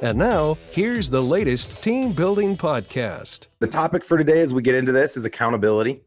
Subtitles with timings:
[0.00, 3.48] And now, here's the latest team building podcast.
[3.58, 6.02] The topic for today, as we get into this, is accountability.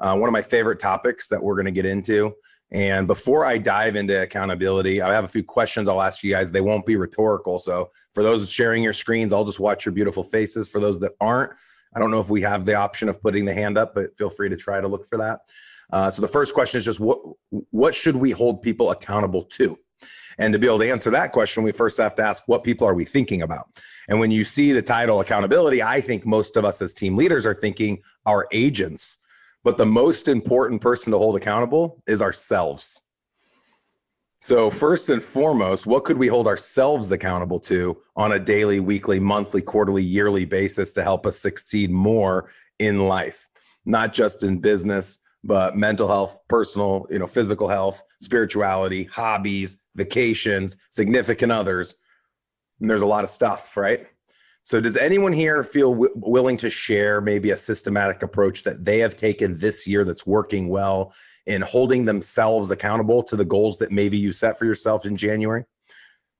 [0.00, 2.34] Uh, one of my favorite topics that we're going to get into.
[2.70, 6.50] And before I dive into accountability, I have a few questions I'll ask you guys.
[6.50, 7.58] They won't be rhetorical.
[7.58, 10.70] So, for those sharing your screens, I'll just watch your beautiful faces.
[10.70, 11.52] For those that aren't,
[11.94, 14.30] I don't know if we have the option of putting the hand up, but feel
[14.30, 15.40] free to try to look for that.
[15.92, 17.18] Uh, so, the first question is just what
[17.70, 19.78] what should we hold people accountable to?
[20.38, 22.86] And to be able to answer that question, we first have to ask what people
[22.86, 23.68] are we thinking about?
[24.08, 27.46] And when you see the title accountability, I think most of us as team leaders
[27.46, 29.18] are thinking our agents.
[29.62, 33.00] But the most important person to hold accountable is ourselves.
[34.40, 39.18] So, first and foremost, what could we hold ourselves accountable to on a daily, weekly,
[39.18, 43.48] monthly, quarterly, yearly basis to help us succeed more in life?
[43.86, 50.76] Not just in business, but mental health, personal, you know, physical health, spirituality, hobbies, vacations,
[50.90, 51.96] significant others.
[52.80, 54.06] And there's a lot of stuff, right?
[54.62, 58.98] So, does anyone here feel w- willing to share maybe a systematic approach that they
[59.00, 61.12] have taken this year that's working well
[61.44, 65.64] in holding themselves accountable to the goals that maybe you set for yourself in January?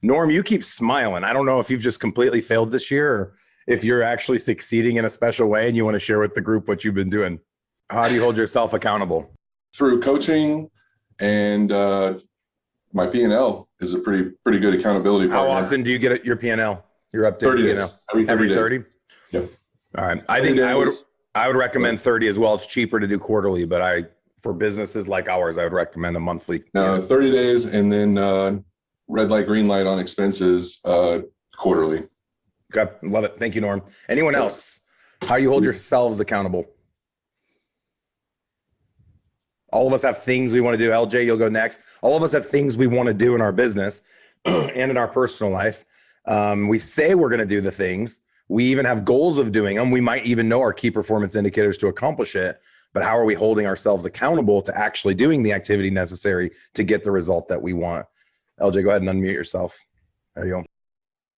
[0.00, 1.22] Norm, you keep smiling.
[1.22, 3.34] I don't know if you've just completely failed this year or
[3.66, 6.40] if you're actually succeeding in a special way and you want to share with the
[6.40, 7.38] group what you've been doing.
[7.90, 9.30] How do you hold yourself accountable?
[9.74, 10.70] Through coaching
[11.20, 12.14] and uh,
[12.92, 15.66] my P&L is a pretty pretty good accountability How partner.
[15.66, 16.84] often do you get your P&L?
[17.12, 17.76] Your update 30 P&L?
[17.76, 18.00] days.
[18.12, 18.56] Every 30 Every days.
[18.56, 18.84] 30?
[19.32, 19.50] Yep.
[19.98, 20.24] All right.
[20.28, 20.88] I 30 think I would.
[21.36, 22.54] I would recommend 30 as well.
[22.54, 24.04] It's cheaper to do quarterly, but I
[24.40, 26.62] for businesses like ours, I would recommend a monthly.
[26.74, 28.58] Now, 30 days and then uh,
[29.08, 31.20] red light, green light on expenses uh,
[31.56, 32.04] quarterly.
[32.76, 32.92] Okay.
[33.02, 33.36] Love it.
[33.38, 33.82] Thank you, Norm.
[34.08, 34.80] Anyone else?
[35.22, 36.66] How you hold yourselves accountable?
[39.74, 40.90] All of us have things we want to do.
[40.90, 41.80] LJ, you'll go next.
[42.00, 44.04] All of us have things we want to do in our business
[44.44, 45.84] and in our personal life.
[46.26, 48.20] Um, we say we're going to do the things.
[48.48, 49.90] We even have goals of doing them.
[49.90, 52.60] We might even know our key performance indicators to accomplish it.
[52.92, 57.02] But how are we holding ourselves accountable to actually doing the activity necessary to get
[57.02, 58.06] the result that we want?
[58.60, 59.76] LJ, go ahead and unmute yourself.
[60.36, 60.64] There you go.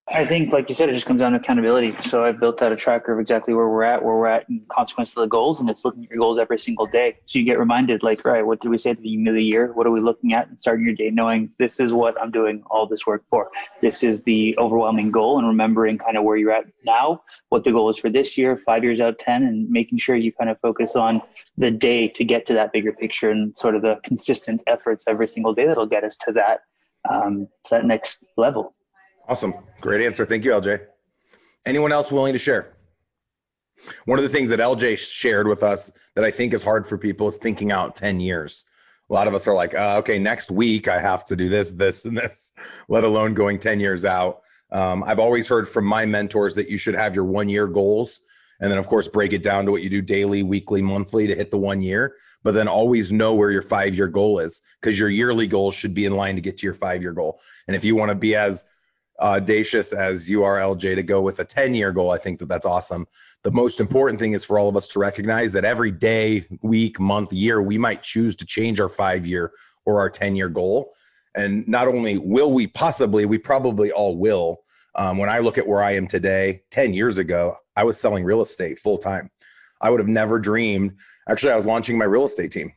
[0.09, 1.93] I think, like you said, it just comes down to accountability.
[2.01, 4.61] So I've built out a tracker of exactly where we're at, where we're at in
[4.69, 7.17] consequence of the goals, and it's looking at your goals every single day.
[7.25, 9.43] So you get reminded, like, right, what did we say at the beginning of the
[9.43, 9.73] year?
[9.73, 10.47] What are we looking at?
[10.47, 13.51] And starting your day knowing this is what I'm doing all this work for.
[13.81, 17.71] This is the overwhelming goal, and remembering kind of where you're at now, what the
[17.73, 20.57] goal is for this year, five years out, 10, and making sure you kind of
[20.61, 21.21] focus on
[21.57, 25.27] the day to get to that bigger picture and sort of the consistent efforts every
[25.27, 26.61] single day that'll get us to that,
[27.09, 28.73] um, to that next level.
[29.27, 29.53] Awesome.
[29.81, 30.25] Great answer.
[30.25, 30.81] Thank you, LJ.
[31.65, 32.77] Anyone else willing to share?
[34.05, 36.97] One of the things that LJ shared with us that I think is hard for
[36.97, 38.65] people is thinking out 10 years.
[39.09, 41.71] A lot of us are like, uh, okay, next week I have to do this,
[41.71, 42.53] this, and this,
[42.89, 44.41] let alone going 10 years out.
[44.71, 48.21] Um, I've always heard from my mentors that you should have your one year goals
[48.59, 51.35] and then, of course, break it down to what you do daily, weekly, monthly to
[51.35, 54.99] hit the one year, but then always know where your five year goal is because
[54.99, 57.39] your yearly goal should be in line to get to your five year goal.
[57.67, 58.65] And if you want to be as
[59.19, 62.47] audacious as you are, LJ, to go with a 10 year goal, I think that
[62.47, 63.07] that's awesome.
[63.43, 66.99] The most important thing is for all of us to recognize that every day, week,
[66.99, 69.51] month, year, we might choose to change our five year
[69.85, 70.91] or our 10 year goal.
[71.35, 74.63] And not only will we possibly, we probably all will.
[74.95, 78.23] Um, when I look at where I am today, 10 years ago, I was selling
[78.23, 79.29] real estate full time.
[79.81, 80.97] I would have never dreamed.
[81.29, 82.73] Actually, I was launching my real estate team.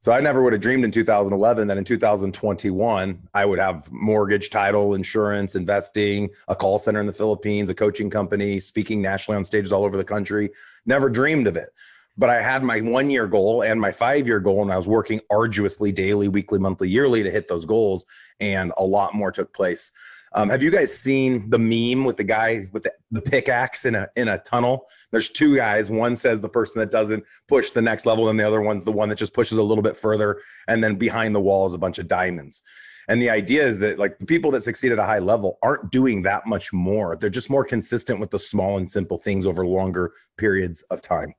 [0.00, 4.50] So I never would have dreamed in 2011 that in 2021 I would have mortgage,
[4.50, 9.44] title, insurance, investing, a call center in the Philippines, a coaching company, speaking nationally on
[9.44, 10.50] stages all over the country.
[10.84, 11.70] Never dreamed of it.
[12.18, 14.88] But I had my one year goal and my five year goal, and I was
[14.88, 18.06] working arduously daily, weekly, monthly, yearly to hit those goals.
[18.40, 19.92] And a lot more took place.
[20.36, 23.94] Um, have you guys seen the meme with the guy with the, the pickaxe in
[23.94, 24.84] a in a tunnel?
[25.10, 25.90] There's two guys.
[25.90, 28.92] One says the person that doesn't push the next level, and the other one's the
[28.92, 30.38] one that just pushes a little bit further.
[30.68, 32.62] And then behind the wall is a bunch of diamonds.
[33.08, 35.90] And the idea is that like the people that succeed at a high level aren't
[35.90, 37.16] doing that much more.
[37.16, 41.34] They're just more consistent with the small and simple things over longer periods of time.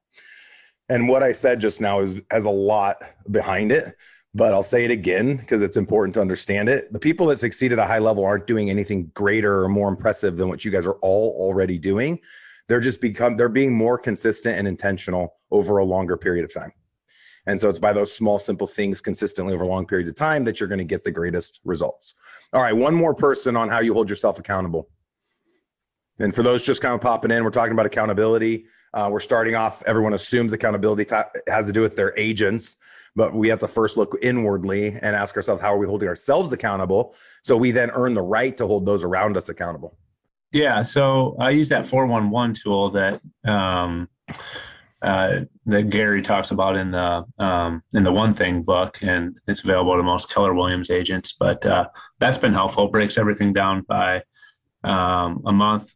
[0.90, 3.96] And what I said just now is has a lot behind it.
[4.34, 6.92] But I'll say it again because it's important to understand it.
[6.94, 10.38] The people that succeed at a high level aren't doing anything greater or more impressive
[10.38, 12.20] than what you guys are all already doing.
[12.68, 16.74] They're just become they're being more consistent and intentional over a longer period of time.
[17.48, 20.60] And so it's by those small, simple things consistently over long periods of time that
[20.60, 22.14] you're going to get the greatest results.
[22.52, 24.90] All right, one more person on how you hold yourself accountable.
[26.20, 28.66] And for those just kind of popping in, we're talking about accountability.
[28.94, 31.16] Uh, we're starting off, everyone assumes accountability t-
[31.48, 32.78] has to do with their agents,
[33.16, 36.54] but we have to first look inwardly and ask ourselves, how are we holding ourselves
[36.54, 37.14] accountable?
[37.44, 39.98] So we then earn the right to hold those around us accountable.
[40.52, 40.82] Yeah.
[40.82, 44.08] So I use that 411 tool that um,
[45.02, 49.64] uh, that Gary talks about in the um, in the One Thing book, and it's
[49.64, 51.34] available to most Keller Williams agents.
[51.34, 51.90] But uh,
[52.20, 52.88] that's been helpful.
[52.88, 54.24] Breaks everything down by
[54.84, 55.94] um, a month,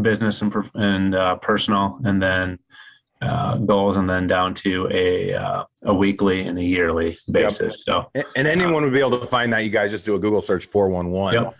[0.00, 2.58] business and and uh, personal, and then
[3.22, 7.84] uh, goals, and then down to a uh, a weekly and a yearly basis.
[7.86, 8.10] Yep.
[8.14, 9.64] So, and, anyone would be able to find that.
[9.64, 11.34] You guys just do a Google search four one one.
[11.34, 11.50] Yeah,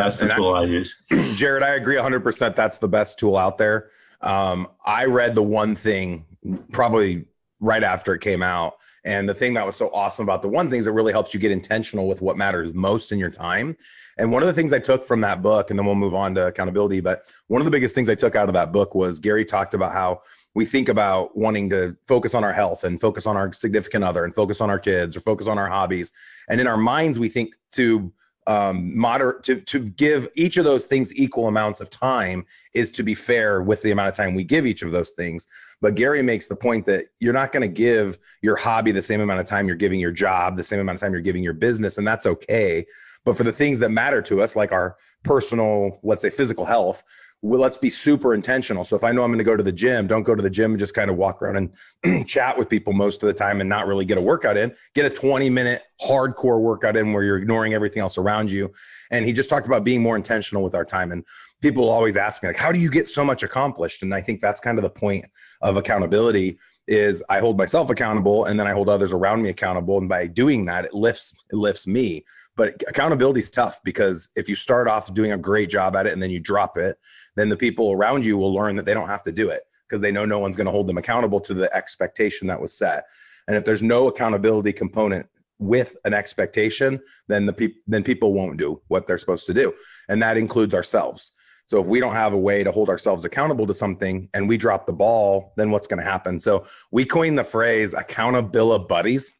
[0.00, 0.94] that's the tool I, I use.
[1.34, 2.54] Jared, I agree 100%.
[2.54, 3.88] That's the best tool out there.
[4.20, 6.26] Um, I read the one thing
[6.72, 7.24] probably
[7.60, 8.74] right after it came out.
[9.04, 11.34] And the thing that was so awesome about the one thing is it really helps
[11.34, 13.76] you get intentional with what matters most in your time.
[14.16, 16.34] And one of the things I took from that book, and then we'll move on
[16.36, 19.18] to accountability, but one of the biggest things I took out of that book was
[19.18, 20.20] Gary talked about how
[20.54, 24.24] we think about wanting to focus on our health and focus on our significant other
[24.24, 26.12] and focus on our kids or focus on our hobbies.
[26.48, 28.12] And in our minds, we think to
[28.48, 33.02] um, moderate to to give each of those things equal amounts of time is to
[33.02, 35.46] be fair with the amount of time we give each of those things.
[35.82, 39.20] But Gary makes the point that you're not going to give your hobby the same
[39.20, 41.52] amount of time you're giving your job, the same amount of time you're giving your
[41.52, 42.86] business, and that's okay.
[43.26, 47.04] But for the things that matter to us, like our personal, let's say physical health,
[47.40, 48.84] well, let's be super intentional.
[48.84, 50.50] So if I know I'm going to go to the gym, don't go to the
[50.50, 51.70] gym and just kind of walk around
[52.04, 54.74] and chat with people most of the time and not really get a workout in.
[54.94, 58.72] Get a 20 minute hardcore workout in where you're ignoring everything else around you.
[59.12, 61.12] And he just talked about being more intentional with our time.
[61.12, 61.24] And
[61.62, 64.02] people always ask me like, how do you get so much accomplished?
[64.02, 65.24] And I think that's kind of the point
[65.60, 66.58] of accountability
[66.88, 69.98] is I hold myself accountable and then I hold others around me accountable.
[69.98, 72.24] And by doing that, it lifts, it lifts me.
[72.58, 76.12] But accountability is tough because if you start off doing a great job at it
[76.12, 76.98] and then you drop it,
[77.36, 80.02] then the people around you will learn that they don't have to do it because
[80.02, 83.04] they know no one's going to hold them accountable to the expectation that was set.
[83.46, 85.28] And if there's no accountability component
[85.60, 89.72] with an expectation, then the people then people won't do what they're supposed to do.
[90.08, 91.30] And that includes ourselves.
[91.66, 94.56] So if we don't have a way to hold ourselves accountable to something and we
[94.56, 96.40] drop the ball, then what's going to happen?
[96.40, 99.34] So we coined the phrase accountability buddies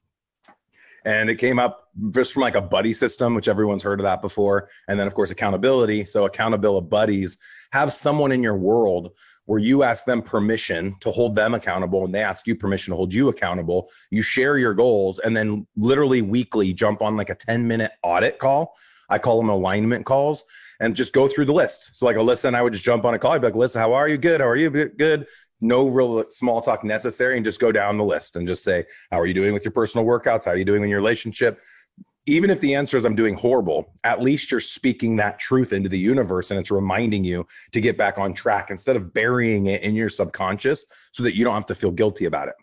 [1.04, 4.22] and it came up just from like a buddy system which everyone's heard of that
[4.22, 4.68] before.
[4.88, 6.04] And then of course accountability.
[6.04, 7.38] So accountability buddies
[7.72, 9.16] have someone in your world
[9.46, 12.04] where you ask them permission to hold them accountable.
[12.04, 15.66] And they ask you permission to hold you accountable you share your goals and then
[15.76, 18.74] literally weekly jump on like a 10 minute audit call.
[19.10, 20.44] I call them alignment calls
[20.80, 21.96] and just go through the list.
[21.96, 23.32] So like alyssa and i would just jump on a call.
[23.32, 24.18] I'd be like alyssa how are you?
[24.18, 24.40] Good.
[24.40, 24.70] How are you?
[24.70, 25.26] Good
[25.60, 29.20] no real small talk necessary and just go down the list and just say how
[29.20, 30.44] are you doing with your personal workouts?
[30.44, 31.60] How are you doing in your relationship?
[32.26, 35.88] Even if the answer is i'm doing horrible at least you're speaking that truth into
[35.88, 39.82] the universe and it's reminding you to get back on track instead of burying it
[39.82, 42.54] in your subconscious so that you don't have to feel guilty about it.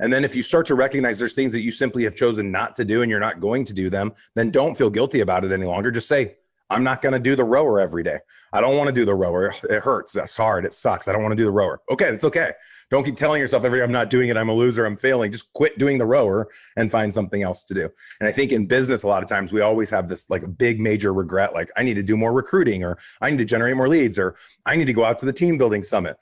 [0.00, 2.74] And then if you start to recognize there's things that you simply have chosen not
[2.76, 5.52] to do and you're not going to do them then don't feel guilty about it
[5.52, 5.92] any longer.
[5.92, 6.37] Just say
[6.70, 8.18] I'm not going to do the rower every day.
[8.52, 9.54] I don't want to do the rower.
[9.70, 10.12] It hurts.
[10.12, 10.64] That's hard.
[10.64, 11.08] It sucks.
[11.08, 11.80] I don't want to do the rower.
[11.90, 12.52] Okay, it's okay.
[12.90, 14.36] Don't keep telling yourself every I'm not doing it.
[14.36, 14.86] I'm a loser.
[14.86, 15.32] I'm failing.
[15.32, 17.88] Just quit doing the rower and find something else to do.
[18.20, 20.48] And I think in business, a lot of times we always have this like a
[20.48, 23.76] big major regret, like I need to do more recruiting, or I need to generate
[23.76, 26.16] more leads, or I need to go out to the team building summit.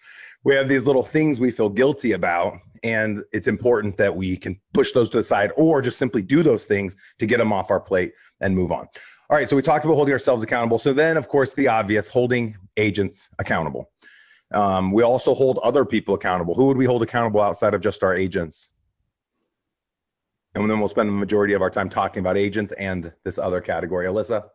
[0.44, 4.60] We have these little things we feel guilty about, and it's important that we can
[4.74, 7.70] push those to the side or just simply do those things to get them off
[7.70, 8.86] our plate and move on.
[9.28, 10.78] All right, so we talked about holding ourselves accountable.
[10.78, 13.90] So then, of course, the obvious holding agents accountable.
[14.54, 16.54] Um, we also hold other people accountable.
[16.54, 18.70] Who would we hold accountable outside of just our agents?
[20.54, 23.60] And then we'll spend the majority of our time talking about agents and this other
[23.60, 24.06] category.
[24.06, 24.48] Alyssa?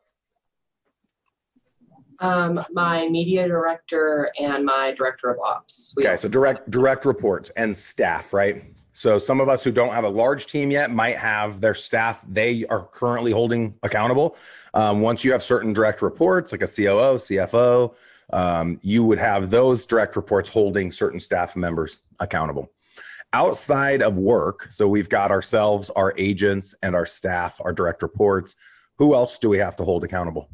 [2.20, 5.94] Um, my media director and my director of ops.
[5.98, 8.64] We okay, so direct direct reports and staff, right?
[9.02, 12.24] So some of us who don't have a large team yet might have their staff
[12.30, 14.38] they are currently holding accountable.
[14.76, 17.98] Um, once you have certain direct reports, like a COO, CFO,
[18.32, 22.72] um, you would have those direct reports holding certain staff members accountable.
[23.34, 28.56] Outside of work, so we've got ourselves, our agents, and our staff, our direct reports.
[29.00, 30.48] Who else do we have to hold accountable?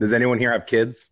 [0.00, 1.10] Does anyone here have kids?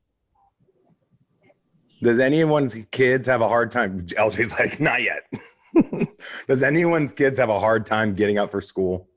[2.03, 4.07] Does anyone's kids have a hard time?
[4.07, 5.25] LJ's like, not yet.
[6.47, 9.09] Does anyone's kids have a hard time getting up for school?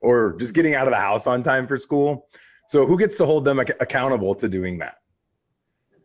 [0.00, 2.26] or just getting out of the house on time for school.
[2.68, 4.96] So who gets to hold them ac- accountable to doing that?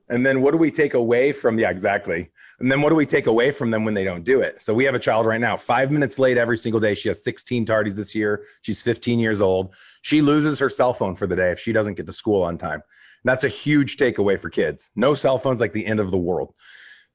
[0.09, 2.29] And then what do we take away from yeah, exactly.
[2.59, 4.61] And then what do we take away from them when they don't do it?
[4.61, 6.93] So we have a child right now, 5 minutes late every single day.
[6.93, 8.43] She has 16 tardies this year.
[8.61, 9.73] She's 15 years old.
[10.03, 12.57] She loses her cell phone for the day if she doesn't get to school on
[12.57, 12.83] time.
[13.23, 14.91] That's a huge takeaway for kids.
[14.95, 16.53] No cell phones like the end of the world.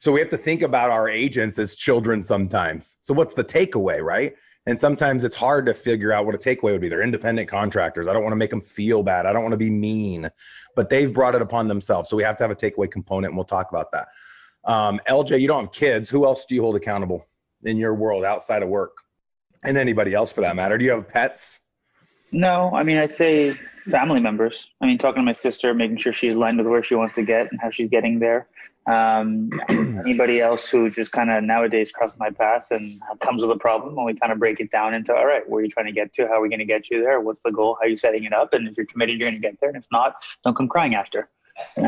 [0.00, 2.96] So we have to think about our agents as children sometimes.
[3.02, 4.34] So what's the takeaway, right?
[4.64, 6.88] And sometimes it's hard to figure out what a takeaway would be.
[6.88, 8.08] They're independent contractors.
[8.08, 9.26] I don't want to make them feel bad.
[9.26, 10.30] I don't want to be mean,
[10.74, 12.08] but they've brought it upon themselves.
[12.08, 14.08] So we have to have a takeaway component, and we'll talk about that.
[14.64, 16.08] Um, LJ, you don't have kids.
[16.08, 17.26] Who else do you hold accountable
[17.64, 18.96] in your world outside of work?
[19.64, 20.78] And anybody else for that matter?
[20.78, 21.60] Do you have pets?
[22.32, 23.54] No, I mean, I'd say
[23.88, 24.70] family members.
[24.80, 27.22] I mean, talking to my sister, making sure she's aligned with where she wants to
[27.22, 28.48] get and how she's getting there.
[28.86, 32.84] Um, anybody else who just kind of nowadays crosses my path and
[33.20, 35.60] comes with a problem, and we kind of break it down into, all right, where
[35.60, 36.26] are you trying to get to?
[36.26, 37.20] How are we going to get you there?
[37.20, 37.76] What's the goal?
[37.80, 38.52] How are you setting it up?
[38.52, 39.70] And if you're committed, you're going to get there.
[39.70, 41.28] And if not, don't come crying after.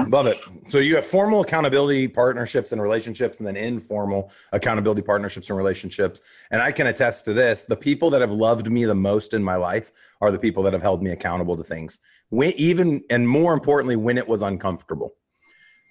[0.09, 0.39] Love it.
[0.69, 6.21] So you have formal accountability partnerships and relationships, and then informal accountability partnerships and relationships.
[6.51, 9.43] And I can attest to this: the people that have loved me the most in
[9.43, 13.29] my life are the people that have held me accountable to things, when, even and
[13.29, 15.15] more importantly, when it was uncomfortable.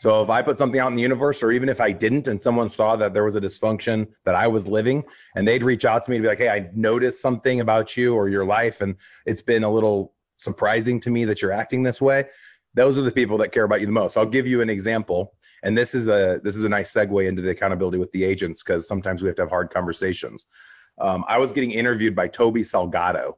[0.01, 2.41] So if I put something out in the universe, or even if I didn't, and
[2.41, 5.03] someone saw that there was a dysfunction that I was living,
[5.35, 8.15] and they'd reach out to me to be like, "Hey, I noticed something about you
[8.15, 8.95] or your life, and
[9.27, 12.25] it's been a little surprising to me that you're acting this way."
[12.73, 14.17] those are the people that care about you the most.
[14.17, 17.41] I'll give you an example, and this is a this is a nice segue into
[17.41, 20.47] the accountability with the agents because sometimes we have to have hard conversations.
[20.99, 23.35] Um, I was getting interviewed by Toby Salgado.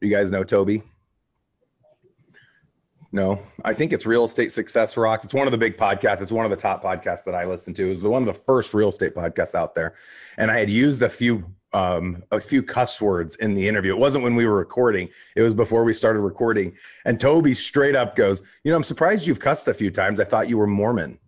[0.00, 0.82] You guys know Toby?
[3.14, 5.24] No, I think it's Real Estate Success Rocks.
[5.24, 6.20] It's one of the big podcasts.
[6.20, 7.84] It's one of the top podcasts that I listen to.
[7.84, 9.94] It was the one of the first real estate podcasts out there,
[10.36, 13.92] and I had used a few um, a few cuss words in the interview.
[13.92, 16.76] It wasn't when we were recording, it was before we started recording.
[17.04, 20.18] And Toby straight up goes, You know, I'm surprised you've cussed a few times.
[20.18, 21.20] I thought you were Mormon.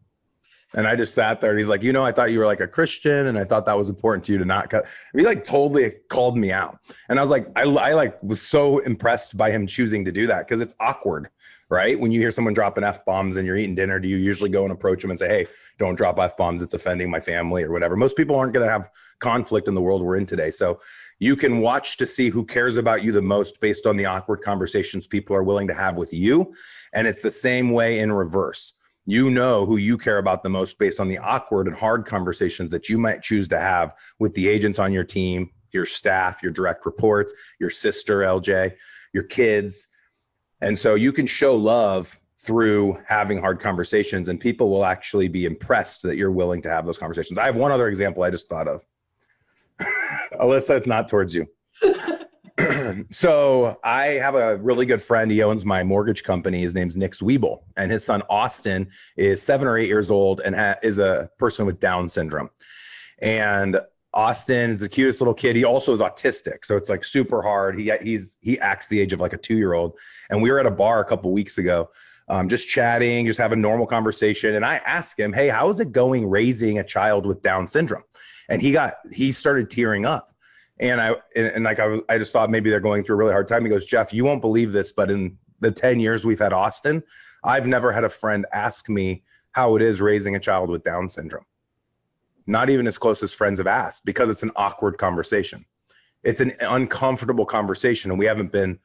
[0.75, 2.61] And I just sat there and he's like, You know, I thought you were like
[2.61, 4.87] a Christian and I thought that was important to you to not cut.
[5.17, 6.81] He like totally called me out.
[7.09, 10.27] And I was like, I, I like was so impressed by him choosing to do
[10.27, 11.29] that because it's awkward
[11.69, 11.99] right?
[11.99, 14.63] When you hear someone dropping F bombs and you're eating dinner, do you usually go
[14.63, 15.47] and approach them and say, Hey,
[15.79, 16.63] don't drop F bombs.
[16.63, 17.97] It's offending my family or whatever.
[17.97, 20.51] Most people aren't going to have conflict in the world we're in today.
[20.51, 20.79] So
[21.19, 24.43] you can watch to see who cares about you the most based on the awkward
[24.43, 26.53] conversations people are willing to have with you.
[26.93, 28.75] And it's the same way in reverse.
[29.09, 32.71] You know who you care about the most based on the awkward and hard conversations
[32.73, 36.51] that you might choose to have with the agents on your team, your staff, your
[36.51, 38.73] direct reports, your sister, LJ,
[39.13, 39.89] your kids
[40.61, 45.45] and so you can show love through having hard conversations, and people will actually be
[45.45, 47.39] impressed that you're willing to have those conversations.
[47.39, 48.85] I have one other example I just thought of.
[50.33, 51.47] Alyssa, it's not towards you.
[53.11, 55.31] so I have a really good friend.
[55.31, 56.61] He owns my mortgage company.
[56.61, 60.55] His name's Nick Zwiebel, and his son Austin is seven or eight years old and
[60.55, 62.51] ha- is a person with Down syndrome.
[63.19, 63.81] And
[64.17, 65.57] Austin is the cutest little kid.
[65.57, 67.79] He also is autistic, so it's like super hard.
[67.79, 69.99] He he's he acts the age of like a two year old.
[70.31, 71.91] And we were at a bar a couple weeks ago,
[72.29, 74.55] um, just chatting, just having normal conversation.
[74.55, 78.05] And I asked him, "Hey, how is it going raising a child with Down syndrome?"
[78.49, 80.33] And he got he started tearing up.
[80.81, 83.33] And I and, and like I I just thought maybe they're going through a really
[83.33, 83.65] hard time.
[83.65, 87.03] He goes, "Jeff, you won't believe this, but in the ten years we've had Austin,
[87.45, 91.11] I've never had a friend ask me how it is raising a child with Down
[91.11, 91.45] syndrome."
[92.47, 95.65] Not even his closest friends have asked because it's an awkward conversation.
[96.25, 98.79] It's an uncomfortable conversation, and we haven't been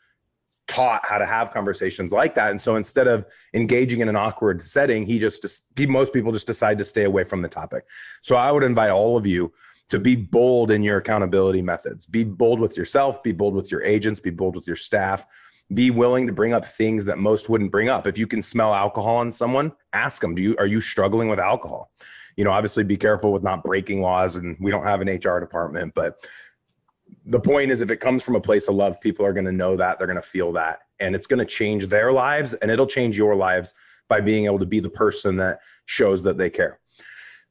[0.67, 2.51] taught how to have conversations like that.
[2.51, 5.45] And so instead of engaging in an awkward setting, he just,
[5.89, 7.87] most people just decide to stay away from the topic.
[8.21, 9.51] So I would invite all of you
[9.89, 12.05] to be bold in your accountability methods.
[12.05, 15.25] Be bold with yourself, be bold with your agents, be bold with your staff.
[15.73, 18.05] Be willing to bring up things that most wouldn't bring up.
[18.05, 21.39] If you can smell alcohol on someone, ask them, do you are you struggling with
[21.39, 21.91] alcohol?
[22.35, 24.35] You know, obviously be careful with not breaking laws.
[24.35, 26.17] And we don't have an HR department, but
[27.25, 29.51] the point is if it comes from a place of love, people are going to
[29.51, 32.71] know that, they're going to feel that, and it's going to change their lives and
[32.71, 33.73] it'll change your lives
[34.07, 36.79] by being able to be the person that shows that they care.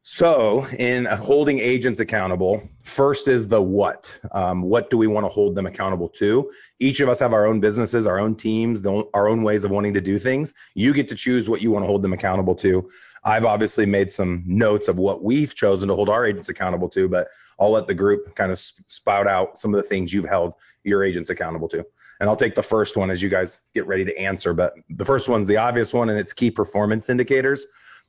[0.03, 4.19] So, in holding agents accountable, first is the what.
[4.33, 6.51] Um, what do we want to hold them accountable to?
[6.79, 9.93] Each of us have our own businesses, our own teams, our own ways of wanting
[9.93, 10.55] to do things.
[10.75, 12.89] You get to choose what you want to hold them accountable to.
[13.25, 17.09] I've obviously made some notes of what we've chosen to hold our agents accountable to,
[17.09, 20.55] but I'll let the group kind of spout out some of the things you've held
[20.85, 21.85] your agents accountable to.
[22.21, 24.53] And I'll take the first one as you guys get ready to answer.
[24.55, 27.67] But the first one's the obvious one, and it's key performance indicators.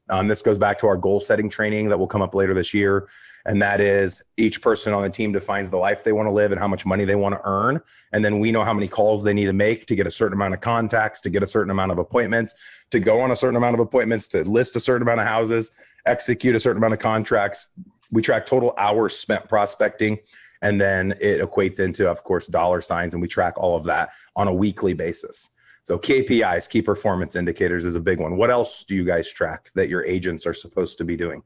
[0.09, 2.73] Um, this goes back to our goal setting training that will come up later this
[2.73, 3.07] year.
[3.45, 6.51] And that is each person on the team defines the life they want to live
[6.51, 7.81] and how much money they want to earn.
[8.11, 10.33] And then we know how many calls they need to make to get a certain
[10.33, 13.55] amount of contacts, to get a certain amount of appointments, to go on a certain
[13.55, 15.71] amount of appointments, to list a certain amount of houses,
[16.05, 17.69] execute a certain amount of contracts.
[18.11, 20.19] We track total hours spent prospecting.
[20.61, 23.15] And then it equates into, of course, dollar signs.
[23.15, 25.55] And we track all of that on a weekly basis.
[25.83, 28.37] So KPIs, key performance indicators, is a big one.
[28.37, 31.43] What else do you guys track that your agents are supposed to be doing?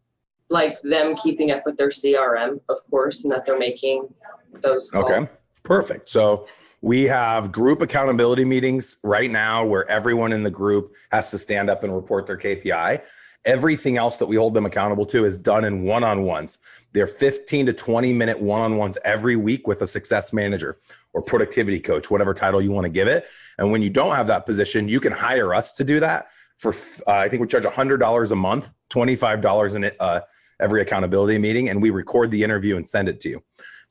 [0.49, 4.13] Like them keeping up with their CRM, of course, and that they're making
[4.61, 5.09] those calls.
[5.09, 5.27] Okay,
[5.65, 6.09] perfect.
[6.09, 6.47] So
[6.81, 11.69] we have group accountability meetings right now where everyone in the group has to stand
[11.69, 13.03] up and report their KPI.
[13.43, 16.59] Everything else that we hold them accountable to is done in one on ones.
[16.93, 20.77] They're 15 to 20 minute one on ones every week with a success manager
[21.13, 23.27] or productivity coach, whatever title you want to give it.
[23.57, 26.73] And when you don't have that position, you can hire us to do that for,
[27.07, 30.21] uh, I think we charge $100 a month, $25 in it, uh,
[30.59, 33.43] every accountability meeting, and we record the interview and send it to you.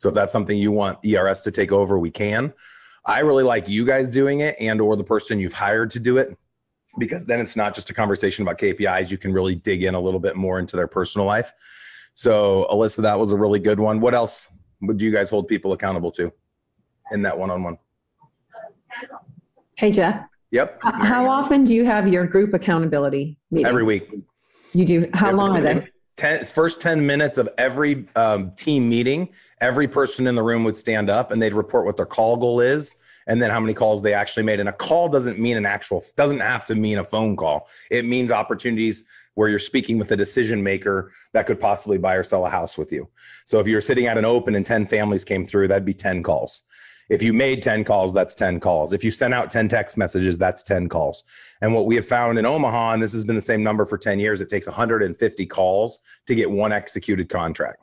[0.04, 2.52] So if that's something you want ERS to take over, we can.
[3.06, 6.18] I really like you guys doing it and or the person you've hired to do
[6.18, 6.36] it
[6.98, 9.10] because then it's not just a conversation about KPIs.
[9.10, 11.50] You can really dig in a little bit more into their personal life.
[12.12, 13.98] So, Alyssa, that was a really good one.
[13.98, 16.30] What else would you guys hold people accountable to
[17.10, 17.78] in that one on one?
[19.76, 20.80] Hey, Jeff, Yep.
[20.82, 23.70] how often do you have your group accountability meetings?
[23.70, 24.10] Every week.
[24.74, 25.88] You do, how long are they?
[26.16, 29.28] 10, first 10 minutes of every um, team meeting,
[29.60, 32.60] every person in the room would stand up and they'd report what their call goal
[32.60, 34.60] is and then how many calls they actually made.
[34.60, 37.68] And a call doesn't mean an actual, doesn't have to mean a phone call.
[37.90, 42.22] It means opportunities where you're speaking with a decision maker that could possibly buy or
[42.22, 43.08] sell a house with you.
[43.44, 46.22] So if you're sitting at an open and 10 families came through, that'd be 10
[46.22, 46.62] calls.
[47.10, 48.92] If you made 10 calls, that's 10 calls.
[48.92, 51.24] If you sent out 10 text messages, that's 10 calls.
[51.60, 53.98] And what we have found in Omaha, and this has been the same number for
[53.98, 57.80] 10 years, it takes 150 calls to get one executed contract.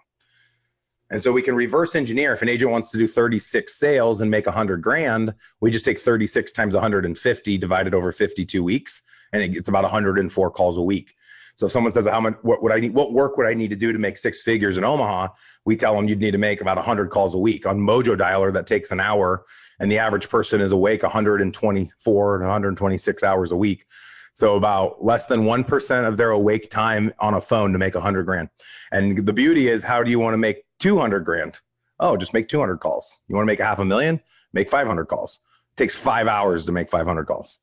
[1.11, 2.31] And so we can reverse engineer.
[2.31, 5.99] If an agent wants to do 36 sales and make 100 grand, we just take
[5.99, 11.13] 36 times 150 divided over 52 weeks, and it gets about 104 calls a week.
[11.61, 12.33] So if someone says, "How much?
[12.41, 12.95] What would I need?
[12.95, 15.27] What work would I need to do to make six figures in Omaha?"
[15.63, 18.51] We tell them you'd need to make about 100 calls a week on Mojo Dialer.
[18.51, 19.45] That takes an hour,
[19.79, 23.85] and the average person is awake 124 to 126 hours a week.
[24.33, 28.25] So about less than 1% of their awake time on a phone to make 100
[28.25, 28.49] grand.
[28.91, 31.59] And the beauty is, how do you want to make 200 grand?
[31.99, 33.21] Oh, just make 200 calls.
[33.27, 34.19] You want to make a half a million?
[34.51, 35.41] Make 500 calls.
[35.73, 37.59] It takes five hours to make 500 calls.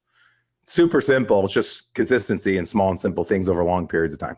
[0.68, 1.46] Super simple.
[1.46, 4.36] It's just consistency and small and simple things over long periods of time.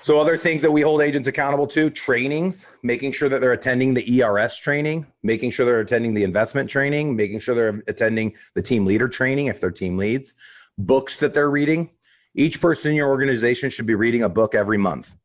[0.00, 3.94] So, other things that we hold agents accountable to trainings, making sure that they're attending
[3.94, 8.62] the ERS training, making sure they're attending the investment training, making sure they're attending the
[8.62, 10.34] team leader training if they're team leads,
[10.78, 11.90] books that they're reading.
[12.36, 15.16] Each person in your organization should be reading a book every month.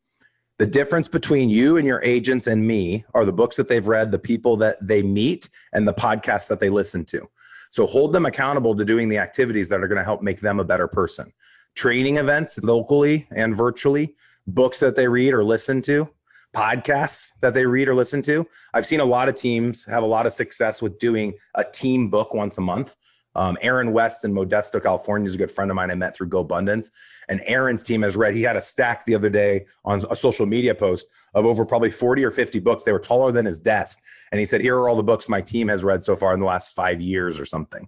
[0.57, 4.09] The difference between you and your agents and me are the books that they've read,
[4.09, 7.29] the people that they meet, and the podcasts that they listen to.
[7.73, 10.59] So hold them accountable to doing the activities that are going to help make them
[10.59, 11.33] a better person.
[11.73, 14.13] Training events locally and virtually,
[14.45, 16.07] books that they read or listen to,
[16.55, 18.45] podcasts that they read or listen to.
[18.75, 22.11] I've seen a lot of teams have a lot of success with doing a team
[22.11, 22.95] book once a month.
[23.35, 26.29] Um, Aaron West in Modesto, California is a good friend of mine I met through
[26.29, 26.91] GoBundance.
[27.29, 30.45] And Aaron's team has read, he had a stack the other day on a social
[30.45, 32.83] media post of over probably 40 or 50 books.
[32.83, 33.99] They were taller than his desk.
[34.31, 36.39] And he said, Here are all the books my team has read so far in
[36.39, 37.87] the last five years or something.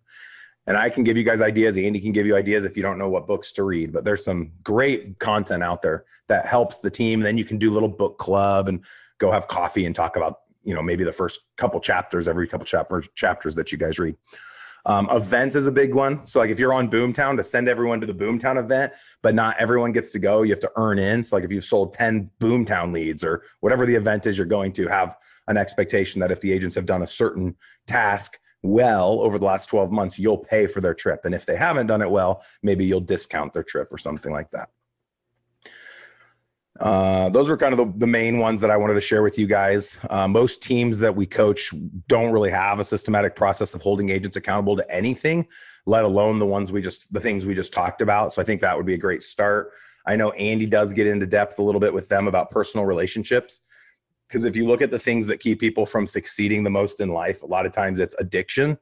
[0.68, 1.78] And I can give you guys ideas.
[1.78, 3.94] Andy can give you ideas if you don't know what books to read.
[3.94, 7.20] But there's some great content out there that helps the team.
[7.20, 8.84] Then you can do little book club and
[9.20, 12.66] go have coffee and talk about, you know, maybe the first couple chapters, every couple
[12.66, 14.16] chapters chapters that you guys read.
[14.86, 16.24] Um, events is a big one.
[16.26, 18.94] So like if you're on Boomtown to send everyone to the Boomtown event,
[19.24, 21.24] but not everyone gets to go, you have to earn in.
[21.24, 24.72] So like if you've sold 10 Boomtown leads or whatever the event is you're going
[24.74, 25.16] to have
[25.48, 27.56] an expectation that if the agents have done a certain
[27.88, 31.22] task well over the last 12 months, you'll pay for their trip.
[31.26, 34.52] And if they haven't done it well, maybe you'll discount their trip or something like
[34.52, 34.70] that.
[36.80, 39.40] Uh, those were kind of the, the main ones that I wanted to share with
[39.40, 39.98] you guys.
[40.10, 41.74] Uh, most teams that we coach
[42.08, 45.48] don't really have a systematic process of holding agents accountable to anything,
[45.86, 48.34] let alone the ones we just, the things we just talked about.
[48.34, 49.72] So I think that would be a great start.
[50.06, 53.62] I know Andy does get into depth a little bit with them about personal relationships.
[54.28, 57.10] Because if you look at the things that keep people from succeeding the most in
[57.10, 58.78] life, a lot of times it's addiction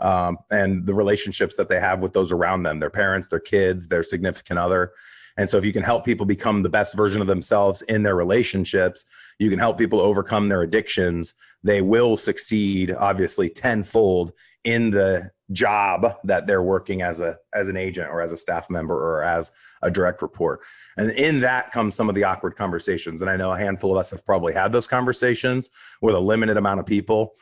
[0.00, 3.88] um, and the relationships that they have with those around them, their parents, their kids,
[3.88, 4.92] their significant other.
[5.36, 8.16] And so, if you can help people become the best version of themselves in their
[8.16, 9.04] relationships,
[9.38, 11.34] you can help people overcome their addictions.
[11.62, 14.32] They will succeed, obviously, tenfold
[14.64, 18.70] in the job that they're working as a as an agent or as a staff
[18.70, 19.50] member or as
[19.82, 20.60] a direct report
[20.96, 23.98] and in that comes some of the awkward conversations and i know a handful of
[23.98, 25.68] us have probably had those conversations
[26.00, 27.34] with a limited amount of people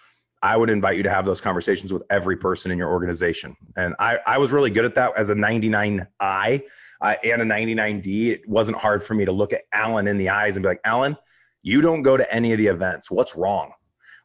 [0.43, 3.57] i would invite you to have those conversations with every person in your organization.
[3.77, 6.63] And i i was really good at that as a 99i
[7.01, 10.29] uh, and a 99d it wasn't hard for me to look at alan in the
[10.29, 11.17] eyes and be like alan
[11.63, 13.11] you don't go to any of the events.
[13.11, 13.73] What's wrong?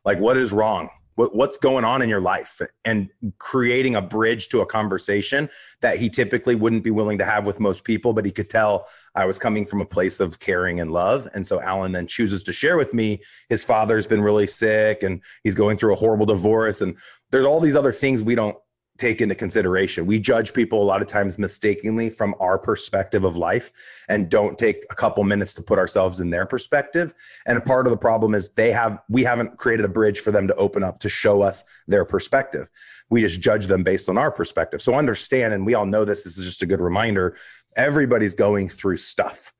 [0.03, 4.49] Like what is wrong what, what's going on in your life and creating a bridge
[4.49, 5.49] to a conversation
[5.81, 8.87] that he typically wouldn't be willing to have with most people but he could tell
[9.15, 11.27] i was coming from a place of caring and love.
[11.33, 15.21] And so alan then chooses to share with me his father's been really sick and
[15.43, 16.97] he's going through a horrible divorce and
[17.31, 18.57] there's all these other things we don't
[18.97, 20.05] take into consideration.
[20.05, 23.71] We judge people a lot of times mistakenly from our perspective of life
[24.07, 27.13] and don't take a couple minutes to put ourselves in their perspective.
[27.45, 30.47] And part of the problem is they have we haven't created a bridge for them
[30.47, 32.69] to open up to show us their perspective.
[33.09, 34.81] We just judge them based on our perspective.
[34.81, 37.35] So understand and we all know this, this is just a good reminder,
[37.75, 39.51] everybody's going through stuff.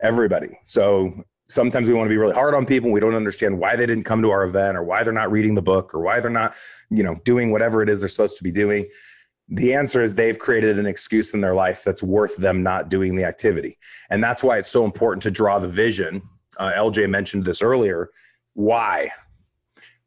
[0.00, 0.58] Everybody.
[0.64, 2.90] So sometimes we want to be really hard on people.
[2.90, 5.54] We don't understand why they didn't come to our event or why they're not reading
[5.54, 6.54] the book or why they're not,
[6.90, 8.86] you know, doing whatever it is they're supposed to be doing.
[9.48, 13.14] The answer is they've created an excuse in their life that's worth them not doing
[13.14, 13.78] the activity.
[14.10, 16.22] And that's why it's so important to draw the vision.
[16.58, 18.10] Uh, LJ mentioned this earlier.
[18.52, 19.10] Why?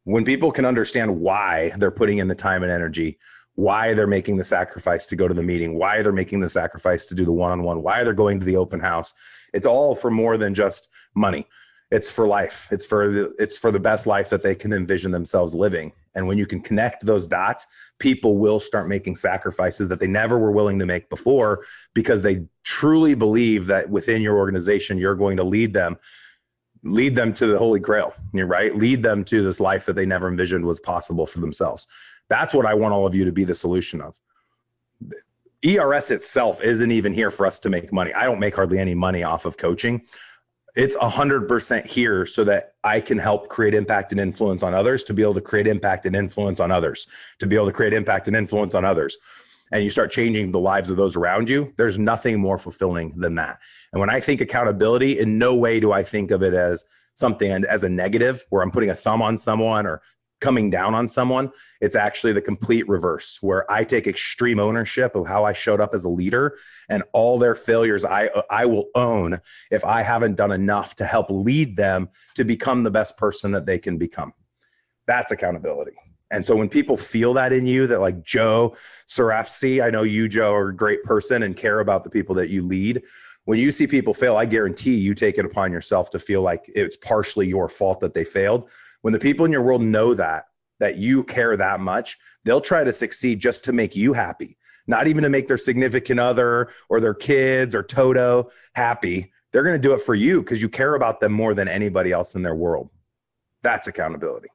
[0.03, 3.17] When people can understand why they're putting in the time and energy,
[3.55, 7.07] why they're making the sacrifice to go to the meeting, why they're making the sacrifice
[7.07, 9.13] to do the one on one, why they're going to the open house,
[9.53, 11.47] it's all for more than just money.
[11.91, 12.69] It's for life.
[12.71, 15.91] It's for the it's for the best life that they can envision themselves living.
[16.15, 17.67] And when you can connect those dots
[18.01, 22.43] people will start making sacrifices that they never were willing to make before because they
[22.63, 25.95] truly believe that within your organization you're going to lead them
[26.83, 28.75] lead them to the holy grail you're right?
[28.75, 31.85] Lead them to this life that they never envisioned was possible for themselves.
[32.27, 34.19] That's what i want all of you to be the solution of.
[35.63, 38.11] Ers itself isn't even here for us to make money.
[38.13, 40.01] I don't make hardly any money off of coaching
[40.75, 45.13] it's 100% here so that I can help create impact and influence on others to
[45.13, 47.07] be able to create impact and influence on others,
[47.39, 49.17] to be able to create impact and influence on others.
[49.71, 53.35] And you start changing the lives of those around you, there's nothing more fulfilling than
[53.35, 53.59] that.
[53.93, 56.83] And when I think accountability, in no way do I think of it as
[57.15, 60.01] something as a negative where I'm putting a thumb on someone or
[60.41, 61.51] coming down on someone.
[61.79, 65.93] It's actually the complete reverse, where I take extreme ownership of how I showed up
[65.93, 66.57] as a leader
[66.89, 69.39] and all their failures I I will own
[69.71, 73.65] if I haven't done enough to help lead them to become the best person that
[73.65, 74.33] they can become.
[75.07, 75.93] That's accountability.
[76.31, 78.73] And so when people feel that in you, that like Joe
[79.07, 82.49] Sarafsi, I know you, Joe, are a great person and care about the people that
[82.49, 83.03] you lead.
[83.45, 86.71] When you see people fail, I guarantee you take it upon yourself to feel like
[86.73, 88.69] it's partially your fault that they failed
[89.01, 90.45] when the people in your world know that,
[90.79, 95.07] that you care that much, they'll try to succeed just to make you happy, not
[95.07, 99.31] even to make their significant other or their kids or Toto happy.
[99.51, 102.11] They're going to do it for you because you care about them more than anybody
[102.11, 102.89] else in their world.
[103.61, 104.49] That's accountability.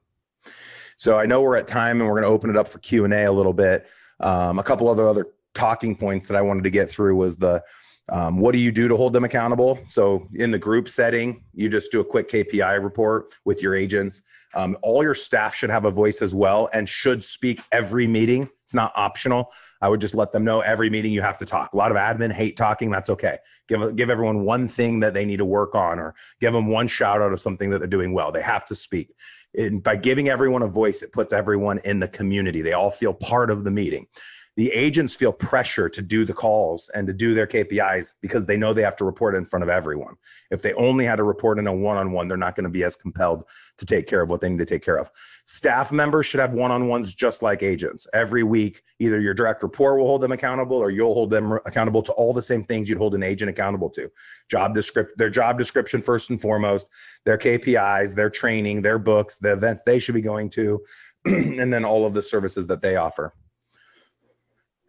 [0.97, 3.25] So I know we're at time and we're going to open it up for Q&A
[3.25, 3.87] a little bit.
[4.19, 7.63] Um, a couple other other talking points that I wanted to get through was the
[8.09, 9.79] um, what do you do to hold them accountable?
[9.87, 14.21] So, in the group setting, you just do a quick KPI report with your agents.
[14.53, 18.49] Um, all your staff should have a voice as well and should speak every meeting.
[18.63, 19.51] It's not optional.
[19.81, 21.73] I would just let them know every meeting you have to talk.
[21.73, 22.89] A lot of admin hate talking.
[22.89, 23.37] That's okay.
[23.67, 26.87] Give give everyone one thing that they need to work on, or give them one
[26.87, 28.31] shout out of something that they're doing well.
[28.31, 29.13] They have to speak.
[29.57, 32.61] And by giving everyone a voice, it puts everyone in the community.
[32.61, 34.07] They all feel part of the meeting
[34.57, 38.57] the agents feel pressure to do the calls and to do their KPIs because they
[38.57, 40.15] know they have to report in front of everyone.
[40.49, 42.69] If they only had to report in a one on one, they're not going to
[42.69, 43.43] be as compelled
[43.77, 45.11] to take care of what they need to take care of.
[45.45, 48.07] Staff members should have one on ones just like agents.
[48.15, 52.01] Every week, either your direct report will hold them accountable or you'll hold them accountable
[52.01, 54.09] to all the same things you'd hold an agent accountable to.
[54.49, 56.87] Job description, their job description first and foremost,
[57.25, 60.83] their KPIs, their training, their books, the events they should be going to,
[61.25, 63.35] and then all of the services that they offer.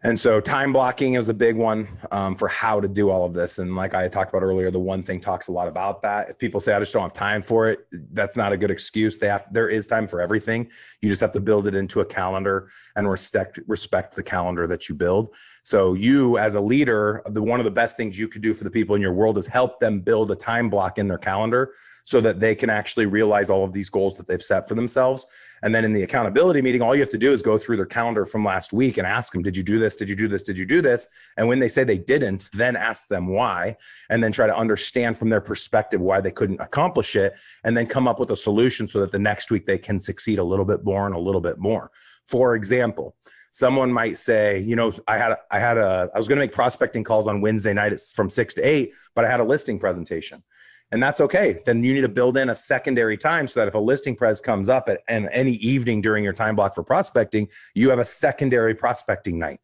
[0.01, 3.33] And so time blocking is a big one um, for how to do all of
[3.33, 3.59] this.
[3.59, 6.29] And like I talked about earlier, the one thing talks a lot about that.
[6.29, 9.17] If people say I just don't have time for it, that's not a good excuse.
[9.17, 10.71] They have there is time for everything.
[11.01, 14.87] You just have to build it into a calendar and respect respect the calendar that
[14.87, 15.35] you build.
[15.63, 18.63] So you as a leader, the one of the best things you could do for
[18.63, 21.73] the people in your world is help them build a time block in their calendar
[22.05, 25.25] so that they can actually realize all of these goals that they've set for themselves.
[25.63, 27.85] And then in the accountability meeting, all you have to do is go through their
[27.85, 29.95] calendar from last week and ask them, did you do this?
[29.95, 30.43] Did you do this?
[30.43, 31.07] Did you do this?
[31.37, 33.77] And when they say they didn't, then ask them why,
[34.09, 37.87] and then try to understand from their perspective why they couldn't accomplish it, and then
[37.87, 40.65] come up with a solution so that the next week they can succeed a little
[40.65, 41.91] bit more and a little bit more.
[42.27, 43.15] For example,
[43.51, 46.51] someone might say, you know, I had I had a I was going to make
[46.51, 50.43] prospecting calls on Wednesday night from 6 to 8, but I had a listing presentation.
[50.91, 51.59] And that's okay.
[51.65, 54.41] Then you need to build in a secondary time so that if a listing press
[54.41, 58.05] comes up at and any evening during your time block for prospecting, you have a
[58.05, 59.59] secondary prospecting night.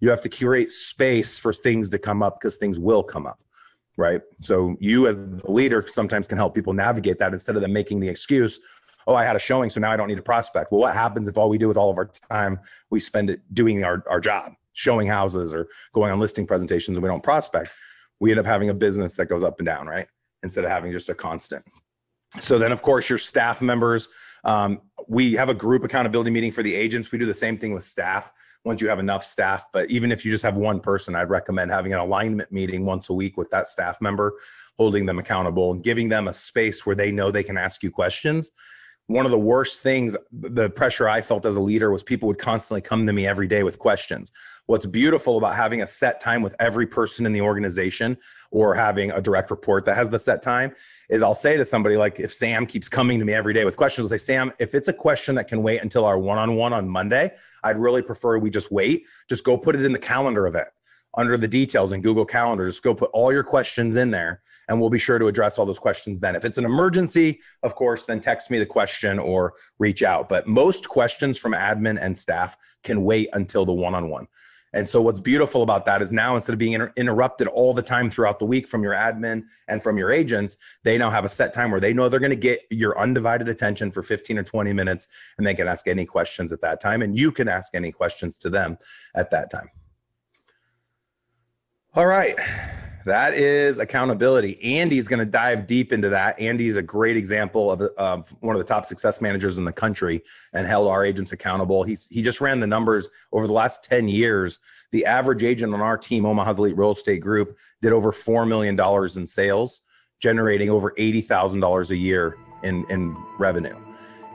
[0.00, 3.40] You have to curate space for things to come up because things will come up
[3.98, 4.22] right?
[4.40, 7.98] So you as the leader sometimes can help people navigate that instead of them making
[7.98, 8.60] the excuse,
[9.08, 10.70] oh, I had a showing, so now I don't need a prospect.
[10.70, 12.60] Well, what happens if all we do with all of our time,
[12.90, 17.02] we spend it doing our, our job, showing houses or going on listing presentations and
[17.02, 17.70] we don't prospect?
[18.20, 20.06] We end up having a business that goes up and down, right?
[20.42, 21.64] Instead of having just a constant.
[22.40, 24.08] So then, of course, your staff members.
[24.44, 27.10] Um, we have a group accountability meeting for the agents.
[27.10, 28.30] We do the same thing with staff
[28.64, 29.66] once you have enough staff.
[29.72, 33.08] But even if you just have one person, I'd recommend having an alignment meeting once
[33.08, 34.34] a week with that staff member,
[34.76, 37.90] holding them accountable and giving them a space where they know they can ask you
[37.90, 38.52] questions
[39.08, 42.38] one of the worst things the pressure i felt as a leader was people would
[42.38, 44.30] constantly come to me every day with questions
[44.68, 48.16] what's beautiful about having a set time with every person in the organization
[48.50, 50.72] or having a direct report that has the set time
[51.08, 53.76] is i'll say to somebody like if sam keeps coming to me every day with
[53.76, 56.86] questions i'll say sam if it's a question that can wait until our one-on-one on
[56.86, 57.32] monday
[57.64, 60.68] i'd really prefer we just wait just go put it in the calendar event
[61.14, 62.66] under the details in Google Calendar.
[62.66, 65.66] Just go put all your questions in there and we'll be sure to address all
[65.66, 66.36] those questions then.
[66.36, 70.28] If it's an emergency, of course, then text me the question or reach out.
[70.28, 74.28] But most questions from admin and staff can wait until the one on one.
[74.72, 77.82] And so, what's beautiful about that is now instead of being inter- interrupted all the
[77.82, 81.28] time throughout the week from your admin and from your agents, they now have a
[81.28, 84.44] set time where they know they're going to get your undivided attention for 15 or
[84.44, 87.02] 20 minutes and they can ask any questions at that time.
[87.02, 88.78] And you can ask any questions to them
[89.14, 89.68] at that time.
[91.94, 92.38] All right.
[93.08, 94.62] That is accountability.
[94.62, 96.38] Andy's going to dive deep into that.
[96.38, 100.20] Andy's a great example of, of one of the top success managers in the country
[100.52, 101.84] and held our agents accountable.
[101.84, 104.60] He's, he just ran the numbers over the last 10 years.
[104.92, 108.78] The average agent on our team, Omaha's Elite Real Estate Group, did over $4 million
[109.16, 109.80] in sales,
[110.20, 113.76] generating over $80,000 a year in, in revenue.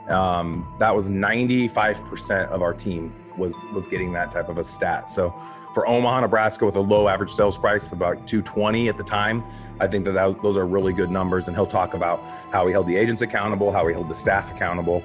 [0.08, 5.10] Um, that was 95% of our team was, was getting that type of a stat.
[5.10, 5.32] So
[5.74, 9.42] for Omaha, Nebraska, with a low average sales price of about 220 at the time.
[9.80, 12.20] I think that, that those are really good numbers, and he'll talk about
[12.52, 15.02] how he held the agents accountable, how he held the staff accountable,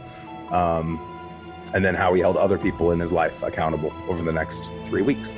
[0.51, 0.99] um,
[1.73, 5.01] and then how he held other people in his life accountable over the next three
[5.01, 5.35] weeks.